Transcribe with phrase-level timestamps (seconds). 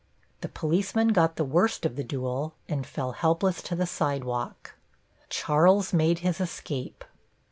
[0.39, 4.73] The policeman got the worst of the duel, and fell helpless to the sidewalk.
[5.29, 7.05] Charles made his escape.